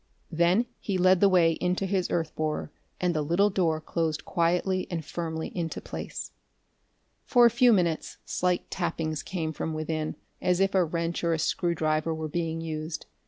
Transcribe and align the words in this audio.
Then 0.31 0.65
he 0.79 0.97
led 0.97 1.19
the 1.19 1.29
way 1.29 1.51
into 1.61 1.85
his 1.85 2.09
earth 2.09 2.35
borer, 2.35 2.71
and 2.99 3.13
the 3.13 3.21
little 3.21 3.51
door 3.51 3.79
closed 3.79 4.25
quietly 4.25 4.87
and 4.89 5.05
firmly 5.05 5.51
into 5.55 5.79
place. 5.79 6.31
For 7.23 7.45
a 7.45 7.51
few 7.51 7.71
minutes 7.71 8.17
slight 8.25 8.71
tappings 8.71 9.21
came 9.21 9.53
from 9.53 9.75
within, 9.75 10.15
as 10.41 10.59
if 10.59 10.73
a 10.73 10.83
wrench 10.83 11.23
or 11.23 11.33
a 11.33 11.37
screwdriver 11.37 12.15
were 12.15 12.27
being 12.27 12.61
used. 12.61 13.05